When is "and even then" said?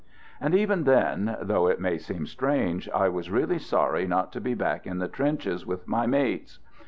0.39-1.37